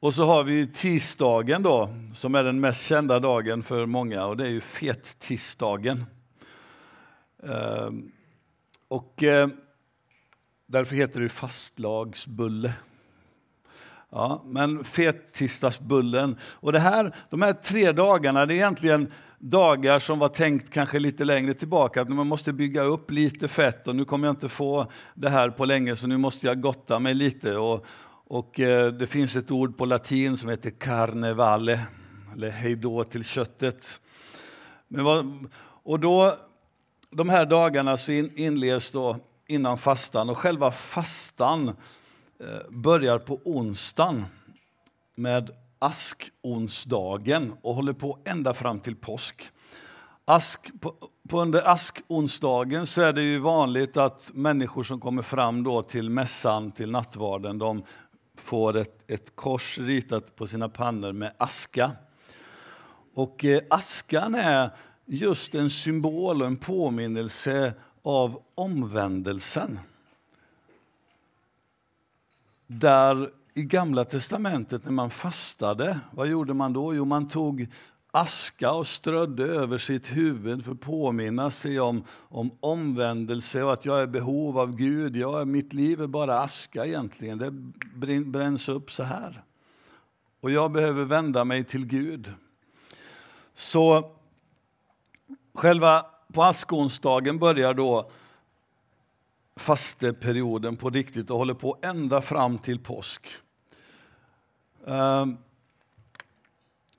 [0.01, 4.37] Och så har vi tisdagen då, som är den mest kända dagen för många, och
[4.37, 6.05] det är ju fettisdagen.
[7.43, 7.91] Eh,
[8.89, 9.49] och eh,
[10.67, 12.73] därför heter det fastlagsbulle.
[14.11, 16.37] Ja, men fettisdagsbullen.
[16.43, 20.99] Och det här, de här tre dagarna, det är egentligen dagar som var tänkt kanske
[20.99, 24.49] lite längre tillbaka, att man måste bygga upp lite fett och nu kommer jag inte
[24.49, 27.57] få det här på länge så nu måste jag gotta mig lite.
[27.57, 27.87] Och,
[28.27, 31.81] och eh, det finns ett ord på latin som heter carnevale,
[32.35, 34.01] eller hejdå till köttet.
[34.89, 35.49] Men vad,
[35.83, 36.35] och då,
[37.11, 43.41] de här dagarna så in, inleds då innan fastan och själva fastan eh, börjar på
[43.45, 44.25] onsdagen
[45.15, 49.51] med askonsdagen och håller på ända fram till påsk.
[50.25, 50.95] Ask, på,
[51.29, 56.11] på under askonsdagen så är det ju vanligt att människor som kommer fram då till
[56.11, 57.83] mässan, till nattvarden, de
[58.37, 61.91] får ett, ett kors ritat på sina pannor med aska.
[63.15, 64.71] Och eh, askan är
[65.07, 69.79] just en symbol och en påminnelse av omvändelsen.
[72.67, 76.95] Där i Gamla testamentet när man fastade, vad gjorde man då?
[76.95, 77.69] Jo, man tog
[78.11, 83.85] aska och strödde över sitt huvud för att påminna sig om, om omvändelse och att
[83.85, 85.17] jag är i behov av Gud.
[85.17, 89.43] Jag, mitt liv är bara aska egentligen, det bränns upp så här.
[90.41, 92.33] Och jag behöver vända mig till Gud.
[93.55, 94.11] Så
[95.55, 98.11] själva på askonsdagen börjar då
[99.61, 103.29] fasteperioden på riktigt och håller på ända fram till påsk.
[104.87, 105.37] Ehm,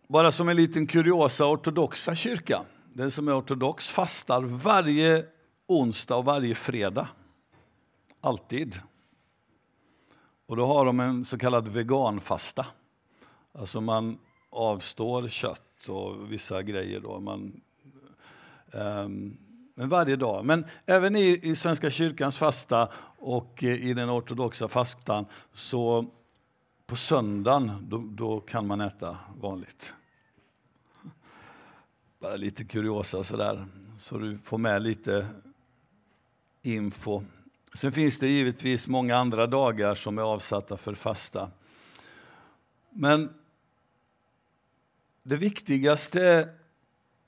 [0.08, 5.26] bara som en liten kuriosa, ortodoxa kyrkan, den som är ortodox, fastar varje
[5.68, 7.08] onsdag och varje fredag.
[8.22, 8.80] Alltid.
[10.46, 12.66] Och då har de en så kallad veganfasta.
[13.54, 14.20] Alltså man
[14.50, 17.00] avstår kött och vissa grejer.
[17.00, 17.20] Då.
[17.20, 17.62] Man,
[18.72, 19.38] um,
[19.82, 20.46] men varje dag.
[20.46, 26.06] Men även i, i Svenska kyrkans fasta och eh, i den ortodoxa fastan så
[26.86, 29.94] på söndagen då, då kan man äta vanligt.
[32.20, 33.66] Bara lite kuriosa sådär,
[34.00, 35.28] så du får med lite
[36.62, 37.24] info.
[37.74, 41.52] Sen finns det givetvis många andra dagar som är avsatta för fasta.
[42.90, 43.34] Men
[45.24, 46.50] det viktigaste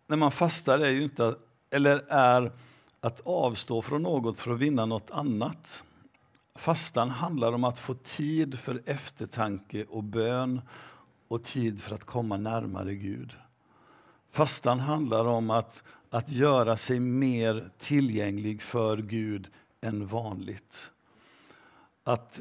[0.07, 1.35] när man fastar är ju inte,
[1.73, 2.51] eller är
[3.01, 5.83] att avstå från något för att vinna något annat.
[6.55, 10.61] Fastan handlar om att få tid för eftertanke och bön
[11.27, 13.33] och tid för att komma närmare Gud.
[14.31, 19.47] Fastan handlar om att, att göra sig mer tillgänglig för Gud
[19.81, 20.91] än vanligt.
[22.03, 22.39] att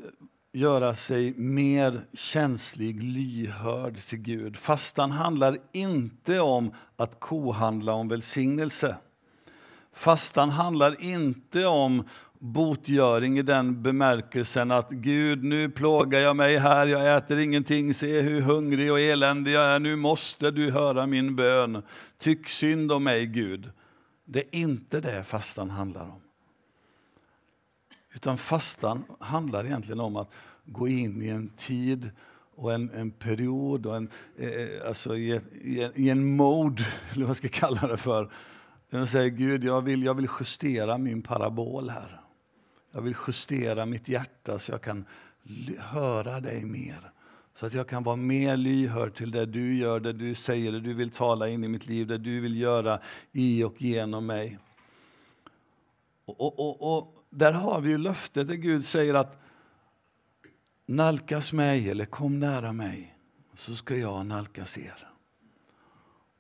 [0.53, 4.57] göra sig mer känslig, lyhörd till Gud.
[4.57, 8.97] Fastan handlar inte om att kohandla om välsignelse.
[9.93, 12.05] Fastan handlar inte om
[12.39, 18.21] botgöring i den bemärkelsen att Gud, nu plågar jag mig här, jag äter ingenting, se
[18.21, 21.83] hur hungrig och eländig jag är, nu måste du höra min bön.
[22.19, 23.71] Tyck synd om mig, Gud.
[24.25, 26.21] Det är inte det fastan handlar om.
[28.15, 30.31] Utan fastan handlar egentligen om att
[30.65, 32.11] gå in i en tid
[32.55, 37.21] och en, en period, och en, eh, eh alltså i, i, i en mode, eller
[37.21, 38.31] vad jag ska kalla det för.
[38.93, 42.21] Den säger Gud, jag vill, jag vill justera min parabol här.
[42.91, 45.05] Jag vill justera mitt hjärta så jag kan
[45.79, 47.13] höra dig mer.
[47.55, 50.81] Så att jag kan vara mer lyhörd till det du gör, det du säger, det
[50.81, 53.01] du vill tala in i mitt liv, det du vill göra
[53.33, 54.59] i och genom mig.
[56.25, 59.43] Och, och, och, och där har vi ju löftet där Gud säger att
[60.87, 63.17] nalkas mig eller kom nära mig
[63.55, 65.12] så ska jag nalkas er.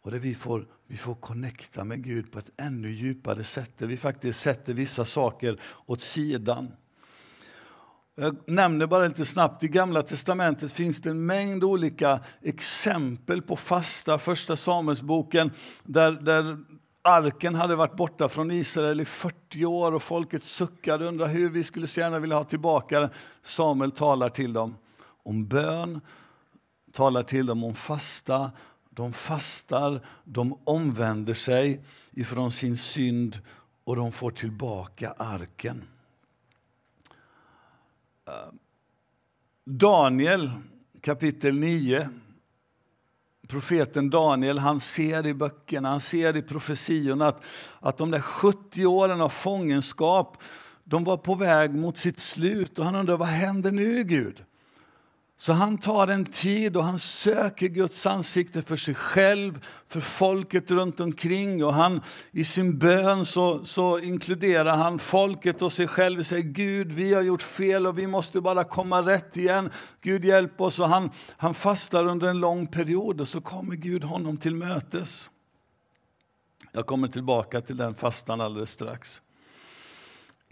[0.02, 3.86] Och där vi får, vi får connecta med Gud på ett ännu djupare sätt, där
[3.86, 6.72] vi faktiskt sätter vissa saker åt sidan.
[8.14, 13.56] Jag nämner bara lite snabbt, i Gamla testamentet finns det en mängd olika exempel på
[13.56, 14.18] fasta.
[14.18, 15.50] Första Samuelsboken,
[15.84, 16.58] där, där
[17.02, 21.50] arken hade varit borta från Israel i 40 år och folket suckade och undrade hur
[21.50, 23.10] vi skulle så gärna vilja ha tillbaka den.
[23.42, 24.76] Samuel talar till dem
[25.22, 26.00] om bön,
[26.92, 28.50] talar till dem om fasta.
[28.94, 33.38] De fastar, de omvänder sig ifrån sin synd
[33.84, 35.84] och de får tillbaka arken.
[39.64, 40.50] Daniel
[41.00, 42.08] kapitel 9
[43.52, 47.42] profeten Daniel han ser i böckerna, han ser i profetiorna att,
[47.80, 50.36] att de där 70 åren av fångenskap
[50.84, 54.44] de var på väg mot sitt slut och han undrar vad händer nu Gud?
[55.42, 60.70] Så han tar en tid och han söker Guds ansikte för sig själv, för folket
[60.70, 61.64] runt omkring.
[61.64, 62.00] Och han,
[62.30, 67.14] I sin bön så, så inkluderar han folket och sig själv och säger Gud, vi
[67.14, 69.70] har gjort fel och vi måste bara komma rätt igen.
[70.00, 70.78] Gud hjälp oss.
[70.78, 75.30] Och han, han fastar under en lång period och så kommer Gud honom till mötes.
[76.72, 79.22] Jag kommer tillbaka till den fastan alldeles strax.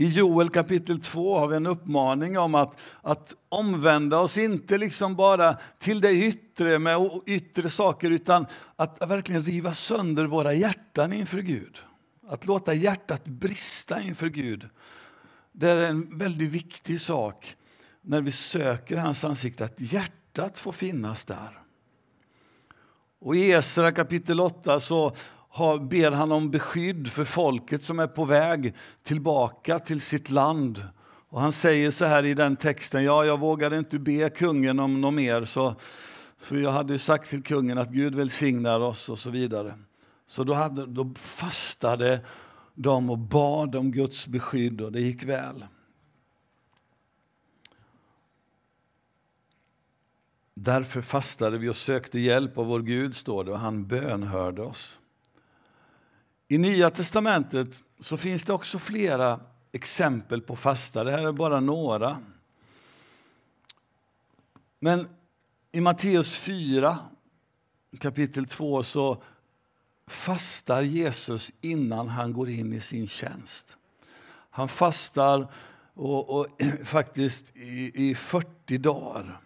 [0.00, 5.16] I Joel kapitel 2 har vi en uppmaning om att, att omvända oss, inte liksom
[5.16, 11.38] bara till det yttre med yttre saker, utan att verkligen riva sönder våra hjärtan inför
[11.38, 11.78] Gud.
[12.28, 14.68] Att låta hjärtat brista inför Gud.
[15.52, 17.56] Det är en väldigt viktig sak
[18.02, 21.62] när vi söker hans ansikte, att hjärtat får finnas där.
[23.18, 25.16] Och I Esra kapitel 8 så
[25.80, 30.84] ber han om beskydd för folket som är på väg tillbaka till sitt land.
[31.28, 35.00] Och han säger så här i den texten, ja, jag vågade inte be kungen om
[35.00, 35.74] något mer, så,
[36.40, 39.74] så jag hade sagt till kungen att Gud välsignar oss och så vidare.
[40.26, 42.20] Så då, hade, då fastade
[42.74, 45.64] de och bad om Guds beskydd och det gick väl.
[50.54, 54.99] Därför fastade vi och sökte hjälp av vår Gud, står det, och han bönhörde oss.
[56.52, 59.40] I Nya testamentet så finns det också flera
[59.72, 61.04] exempel på fasta.
[61.04, 62.18] Det här är bara några.
[64.78, 65.08] Men
[65.72, 66.98] i Matteus 4,
[67.98, 69.22] kapitel 2, så
[70.06, 73.76] fastar Jesus innan han går in i sin tjänst.
[74.50, 75.52] Han fastar
[75.94, 76.46] och, och
[76.84, 79.40] faktiskt i, i 40 dagar.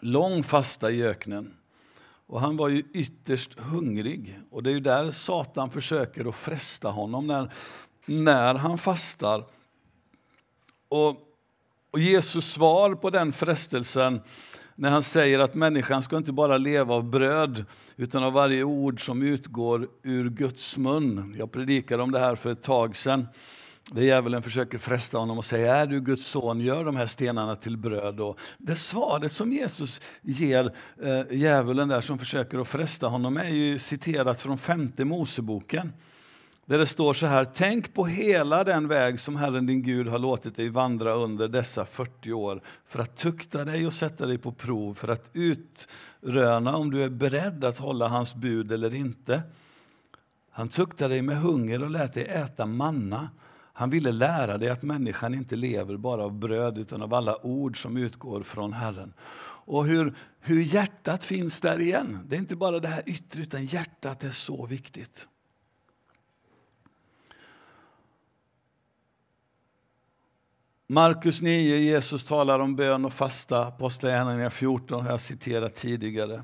[0.00, 1.54] Lång fasta i öknen.
[2.26, 4.40] Och han var ju ytterst hungrig.
[4.50, 7.52] Och det är ju där Satan försöker att fresta honom när,
[8.06, 9.44] när han fastar.
[10.88, 11.16] Och,
[11.90, 14.20] och Jesus svar på den frestelsen
[14.74, 17.64] när han säger att människan ska inte bara leva av bröd
[17.96, 21.36] utan av varje ord som utgår ur Guds mun.
[21.38, 23.26] Jag predikade om det här för ett tag sedan
[23.90, 27.56] där djävulen försöker fresta honom och säga, är du Guds son, gör de här stenarna
[27.56, 28.20] till bröd.
[28.20, 30.72] Och det svaret som Jesus ger
[31.02, 35.92] eh, djävulen där som försöker att fresta honom är ju citerat från femte Moseboken.
[36.64, 40.18] Där det står så här, tänk på hela den väg som Herren din Gud har
[40.18, 44.52] låtit dig vandra under dessa 40 år för att tukta dig och sätta dig på
[44.52, 49.42] prov, för att utröna om du är beredd att hålla hans bud eller inte.
[50.50, 53.28] Han tuktade dig med hunger och lät dig äta manna
[53.78, 57.82] han ville lära dig att människan inte lever bara av bröd utan av alla ord
[57.82, 59.12] som utgår från Herren.
[59.66, 62.20] Och hur, hur hjärtat finns där igen.
[62.28, 65.28] Det är inte bara det här yttre, utan hjärtat är så viktigt.
[70.86, 73.66] Markus 9, Jesus talar om bön och fasta.
[73.66, 76.42] Apostlagärningarna 14 har jag citerat tidigare.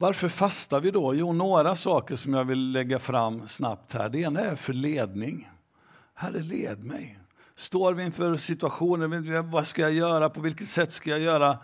[0.00, 1.14] Varför fastar vi då?
[1.14, 4.08] Jo, några saker som jag vill lägga fram snabbt här.
[4.08, 5.50] Det ena är för ledning.
[6.14, 7.18] Herre, led mig.
[7.56, 11.58] Står vi inför situationer, vad ska jag göra, på vilket sätt ska jag göra?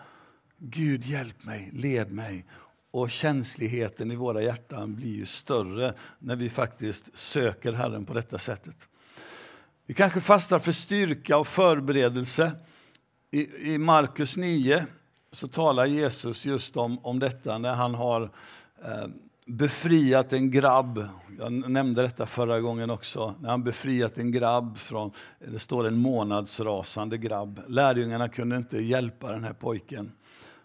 [0.58, 2.46] Gud, hjälp mig, led mig.
[2.90, 8.38] Och känsligheten i våra hjärtan blir ju större när vi faktiskt söker Herren på detta
[8.38, 8.88] sättet.
[9.86, 12.52] Vi kanske fastar för styrka och förberedelse.
[13.30, 14.86] I, i Markus 9
[15.36, 18.30] så talar Jesus just om, om detta när han har
[18.84, 19.06] eh,
[19.46, 21.08] befriat en grabb.
[21.38, 23.34] Jag nämnde detta förra gången också.
[23.40, 27.60] När han befriat en grabb från, det står en månadsrasande grabb.
[27.68, 30.12] Lärjungarna kunde inte hjälpa den här pojken.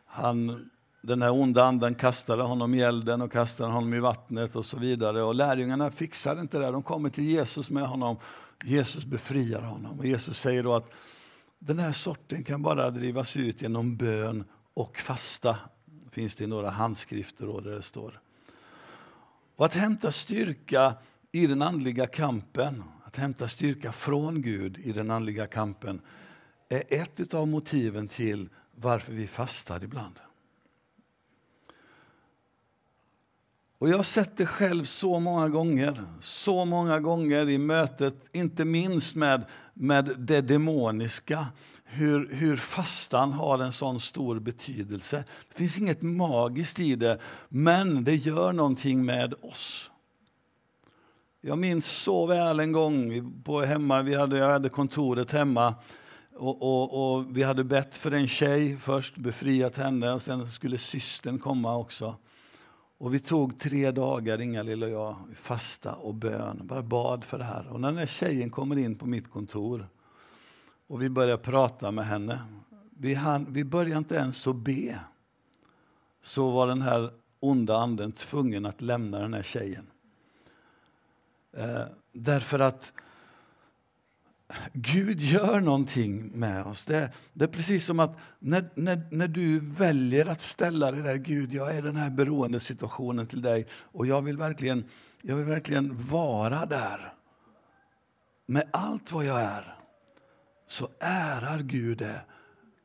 [0.06, 0.70] Han,
[1.02, 4.78] den här onda anden kastade honom i elden och kastade honom i vattnet och så
[4.78, 5.24] vidare.
[5.24, 6.72] Och lärjungarna fixade inte det.
[6.72, 8.18] De kommer till Jesus med honom.
[8.64, 10.00] Jesus befriar honom.
[10.00, 10.92] Och Jesus säger då att
[11.60, 14.44] den här sorten kan bara drivas ut genom bön
[14.74, 15.58] och fasta.
[16.12, 18.22] finns det i några handskrifter då där det står.
[19.56, 20.94] Och att hämta styrka
[21.32, 26.02] i den andliga kampen, att hämta styrka från Gud i den andliga kampen
[26.70, 30.20] är ett av motiven till varför vi fastar ibland.
[33.78, 38.66] Och jag har sett det själv så många gånger, så många gånger i mötet, inte
[38.66, 41.48] minst med, med det demoniska,
[41.92, 45.24] hur, hur fastan har en sån stor betydelse.
[45.50, 47.18] Det finns inget magiskt i det,
[47.50, 49.92] men det gör någonting med oss.
[51.42, 55.76] Jag minns så väl en gång på hemma, vi hade, jag hade kontoret hemma
[56.36, 60.78] och, och, och, vi hade bett för en tjej först, befriat henne och sen skulle
[60.78, 62.16] systern komma också.
[62.98, 67.44] Och vi tog tre dagar, Inga-Lill och jag, fasta och bön, bara bad för det
[67.44, 67.68] här.
[67.68, 69.88] Och när den här tjejen kommer in på mitt kontor
[70.92, 72.39] och vi började prata med henne,
[72.89, 75.00] vi, hann, vi började inte ens att be,
[76.22, 79.88] så var den här onda anden tvungen att lämna den här tjejen.
[81.58, 81.82] Eh,
[82.12, 82.94] därför att
[84.74, 86.86] Gud gör någonting med oss.
[86.86, 91.16] Det, det, är precis som att när, när, när du väljer att ställa dig där,
[91.16, 94.84] Gud, jag är i den här beroendesituationen till dig och jag vill verkligen,
[95.22, 97.14] jag vill verkligen vara där.
[98.46, 99.81] Med allt vad jag är,
[100.72, 102.22] så ärar Gud det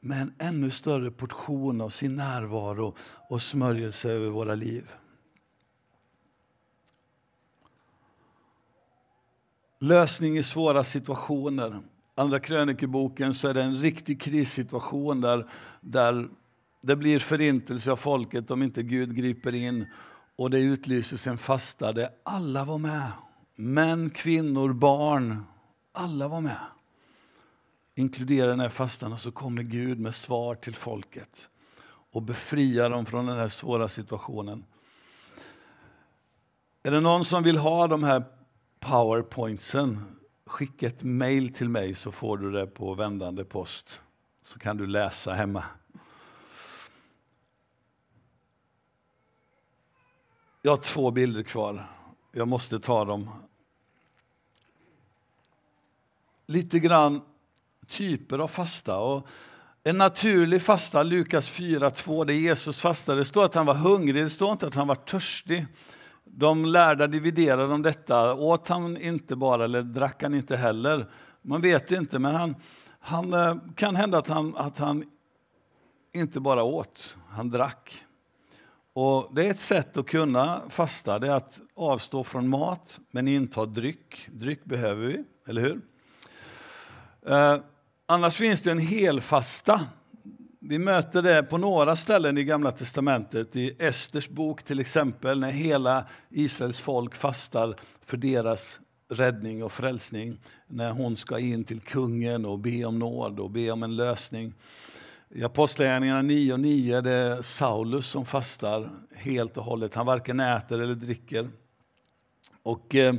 [0.00, 2.96] med en ännu större portion av sin närvaro
[3.28, 4.90] och smörjelse över våra liv.
[9.80, 11.80] lösning i svåra situationer.
[12.14, 16.28] Andra krönikeboken så är det en riktig krissituation där, där
[16.82, 19.86] det blir förintelse av folket om inte Gud griper in
[20.36, 23.10] och det utlyses en fasta där alla var med.
[23.56, 25.44] Män, kvinnor, barn,
[25.92, 26.75] alla var med.
[27.98, 31.48] Inkludera den här fastan och så kommer Gud med svar till folket
[31.88, 34.64] och befriar dem från den här svåra situationen.
[36.82, 38.24] Är det någon som vill ha de här
[38.80, 44.00] powerpointsen, skicka ett mejl till mig så får du det på vändande post.
[44.42, 45.64] Så kan du läsa hemma.
[50.62, 51.90] Jag har två bilder kvar.
[52.32, 53.30] Jag måste ta dem.
[56.46, 57.22] Lite grann
[57.88, 58.98] typer av fasta.
[58.98, 59.28] Och
[59.84, 63.20] en naturlig fasta, Lukas 4.2, det Jesus fastade.
[63.20, 65.66] Det står att han var hungrig, det står inte att han var törstig.
[66.24, 68.34] De lärda dividerade om detta.
[68.34, 71.06] Åt han inte bara, eller drack han inte heller?
[71.42, 72.54] Man vet inte, men han,
[73.00, 75.04] han eh, kan hända att han, att han
[76.12, 78.02] inte bara åt, han drack.
[78.92, 83.28] Och det är ett sätt att kunna fasta, det är att avstå från mat men
[83.28, 84.28] inta dryck.
[84.32, 85.80] Dryck behöver vi, eller hur?
[87.26, 87.58] Eh,
[88.06, 89.80] Annars finns det en helfasta
[90.68, 95.50] vi möter det på några ställen i Gamla testamentet, i Esters bok till exempel, när
[95.50, 100.38] hela Israels folk fastar för deras räddning och frälsning.
[100.66, 104.52] När hon ska in till kungen och be om nåd och be om en lösning.
[105.28, 109.94] I Apostlagärningarna 9 och 9 är det Saulus som fastar helt och hållet.
[109.94, 111.50] Han varken äter eller dricker.
[112.62, 113.14] Och, eh,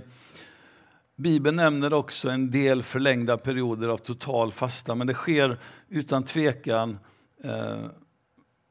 [1.18, 5.60] Bibeln nämner också en del förlängda perioder av total fasta, men det sker
[5.90, 6.98] utan tvekan
[7.44, 7.90] Eh,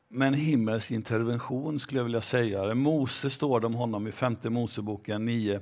[0.08, 2.74] med en himmelsk intervention skulle jag vilja säga.
[2.74, 5.60] Mose står det om honom i femte Moseboken 9,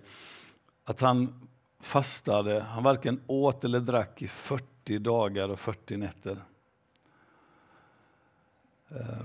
[0.85, 1.49] att han
[1.81, 6.45] fastade, han varken åt eller drack i 40 dagar och 40 nätter.
[8.89, 9.25] Eh,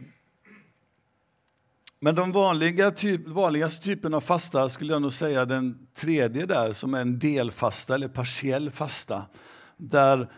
[2.02, 6.74] men de vanliga typ, vanligaste typen av fasta skulle jag nog säga den tredje där
[6.74, 9.26] som är en delfasta eller partiell fasta.
[9.78, 10.32] där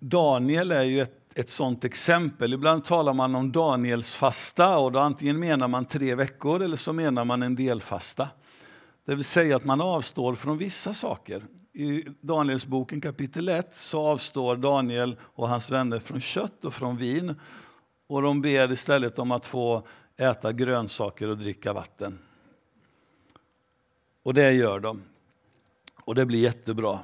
[0.00, 2.54] Daniel är ju ett, ett sånt exempel.
[2.54, 6.92] Ibland talar man om Daniels fasta och då antingen menar man tre veckor eller så
[6.92, 8.28] menar man en delfasta.
[9.06, 11.44] Det vill säga att man avstår från vissa saker.
[11.74, 17.34] I Danielsboken kapitel 1 så avstår Daniel och hans vänner från kött och från vin
[18.08, 19.86] och de ber istället om att få
[20.16, 22.18] äta grönsaker och dricka vatten.
[24.22, 25.02] Och det gör de.
[26.04, 26.98] Och det blir jättebra.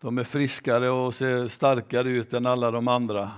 [0.00, 3.30] De är friskare och ser starkare ut än alla de andra.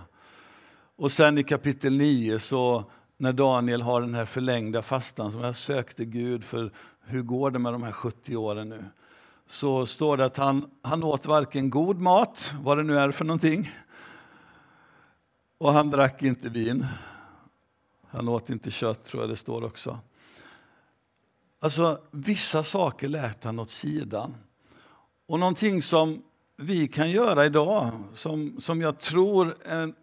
[0.96, 2.84] Och sen i kapitel 9, så
[3.16, 6.70] när Daniel har den här förlängda fastan som jag sökte Gud för
[7.00, 8.84] hur går det med de här 70 åren nu?
[9.46, 13.24] Så står det att han, han åt varken god mat, vad det nu är för
[13.24, 13.70] någonting,
[15.58, 16.86] och han drack inte vin.
[18.14, 19.98] Han åt inte kött, tror jag det står också.
[21.60, 24.34] Alltså, vissa saker lät han åt sidan.
[25.26, 26.22] Och någonting som
[26.56, 29.54] vi kan göra idag, som, som jag tror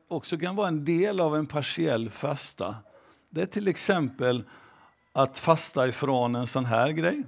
[0.08, 2.76] också kan vara en del av en partiell fasta,
[3.30, 4.44] det är till exempel
[5.12, 7.24] att fasta ifrån en sån här grej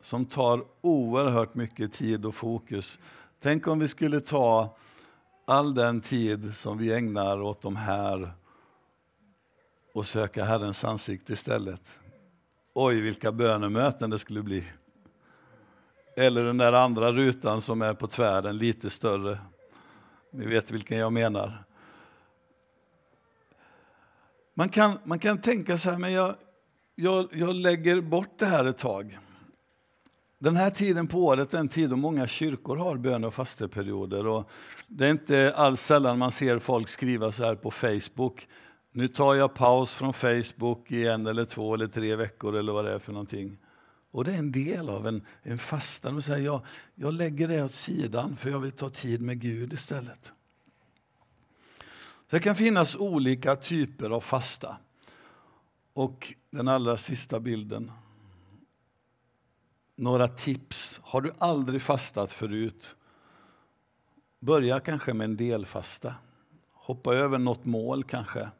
[0.00, 2.98] som tar oerhört mycket tid och fokus.
[3.40, 4.76] Tänk om vi skulle ta
[5.44, 8.32] all den tid som vi ägnar åt de här
[10.00, 11.98] och söka Herrens ansikte istället.
[12.74, 14.64] Oj, vilka bönemöten det skulle bli.
[16.16, 19.38] Eller den där andra rutan som är på tvären, lite större.
[20.32, 21.64] Ni vet vilken jag menar.
[24.54, 26.34] Man kan, man kan tänka så här, men jag,
[26.94, 29.18] jag, jag lägger bort det här ett tag.
[30.38, 34.26] Den här tiden på året är en tid då många kyrkor har bön och fasteperioder.
[34.26, 34.50] Och
[34.88, 38.48] det är inte alls sällan man ser folk skriva så här på Facebook.
[38.92, 42.84] Nu tar jag paus från Facebook i en eller två eller tre veckor eller vad
[42.84, 43.58] det är för någonting.
[44.10, 46.14] Och det är en del av en, en fasta.
[46.14, 46.60] Och jag,
[46.94, 50.32] jag lägger det åt sidan för jag vill ta tid med Gud istället.
[52.30, 54.76] Det kan finnas olika typer av fasta.
[55.92, 57.92] Och den allra sista bilden.
[59.96, 61.00] Några tips.
[61.02, 62.96] Har du aldrig fastat förut?
[64.38, 66.14] Börja kanske med en delfasta.
[66.72, 68.50] Hoppa över något mål kanske.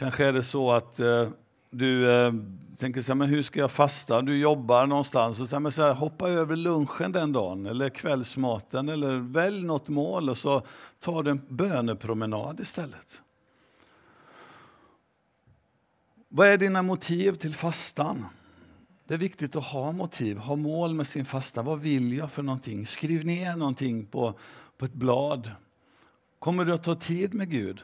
[0.00, 1.28] Kanske är det så att eh,
[1.70, 2.32] du eh,
[2.78, 4.22] tänker så här, men hur ska jag fasta?
[4.22, 8.88] Du jobbar någonstans och så här, så här, hoppa över lunchen den dagen eller kvällsmaten
[8.88, 10.62] eller välj något mål och så
[11.00, 13.20] tar du en bönepromenad istället.
[16.28, 18.26] Vad är dina motiv till fastan?
[19.06, 21.62] Det är viktigt att ha motiv, ha mål med sin fasta.
[21.62, 22.86] Vad vill jag för någonting?
[22.86, 24.34] Skriv ner någonting på,
[24.78, 25.50] på ett blad.
[26.38, 27.80] Kommer du att ta tid med Gud?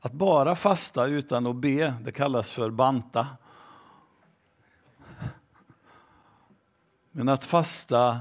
[0.00, 3.26] Att bara fasta utan att be, det kallas för banta.
[7.10, 8.20] Men att fasta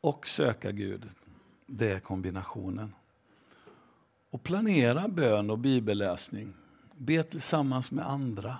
[0.00, 1.08] och söka Gud,
[1.66, 2.94] det är kombinationen.
[4.30, 6.54] Och planera bön och bibelläsning.
[6.96, 8.56] Be tillsammans med andra.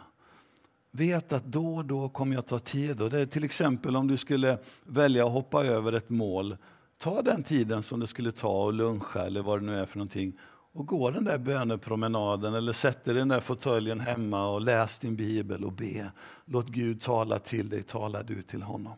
[0.91, 3.03] Vet att då och då kommer jag ta tid.
[3.03, 6.57] Och det är till exempel om du skulle välja att hoppa över ett mål.
[6.99, 9.99] Ta den tiden som det skulle ta att luncha eller vad det nu är för
[9.99, 10.39] någonting
[10.72, 14.98] och gå den där bönepromenaden eller sätt dig i den där fåtöljen hemma och läs
[14.98, 16.12] din bibel och be.
[16.44, 18.94] Låt Gud tala till dig, tala du till honom.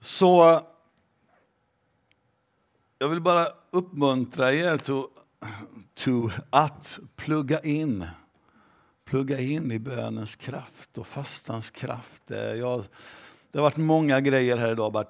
[0.00, 0.60] Så
[2.98, 5.08] jag vill bara uppmuntra er to,
[5.94, 8.06] to att plugga in
[9.04, 12.22] plugga in i bönens kraft och fastans kraft.
[12.28, 12.84] Jag,
[13.50, 15.06] det har varit många grejer här idag, bara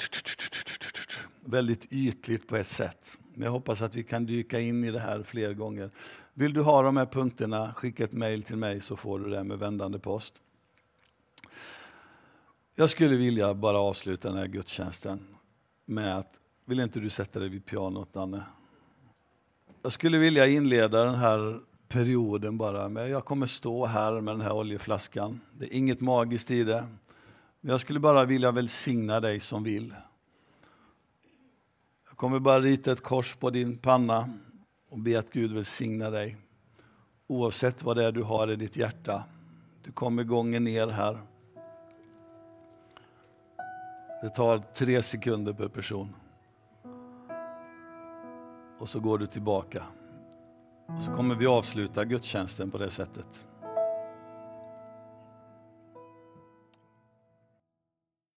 [1.40, 3.18] väldigt ytligt på ett sätt.
[3.34, 5.90] Men jag hoppas att vi kan dyka in i det här fler gånger.
[6.34, 9.44] Vill du ha de här punkterna, skicka ett mejl till mig så får du det
[9.44, 10.34] med vändande post.
[12.74, 15.26] Jag skulle vilja bara avsluta den här gudstjänsten
[15.84, 18.42] med att, vill inte du sätta dig vid pianot Danne?
[19.82, 24.40] Jag skulle vilja inleda den här perioden bara med, jag kommer stå här med den
[24.40, 25.40] här oljeflaskan.
[25.52, 26.86] Det är inget magiskt i det.
[27.60, 29.94] men Jag skulle bara vilja välsigna dig som vill.
[32.24, 34.28] Jag kommer bara rita ett kors på din panna
[34.90, 36.36] och be att Gud välsigna dig.
[37.26, 39.24] Oavsett vad det är du har i ditt hjärta.
[39.82, 41.18] Du kommer gången ner här.
[44.22, 46.14] Det tar tre sekunder per person.
[48.78, 49.84] Och så går du tillbaka.
[50.86, 53.46] Och så kommer vi avsluta gudstjänsten på det sättet.